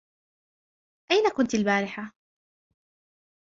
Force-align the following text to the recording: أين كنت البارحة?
أين 1.11 1.29
كنت 1.29 1.53
البارحة? 1.55 2.13